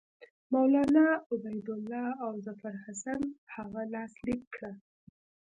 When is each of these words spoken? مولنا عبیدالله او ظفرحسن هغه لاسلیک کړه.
مولنا 0.53 1.05
عبیدالله 1.31 2.07
او 2.25 2.31
ظفرحسن 2.45 3.21
هغه 3.55 3.81
لاسلیک 3.93 4.41
کړه. 4.55 4.71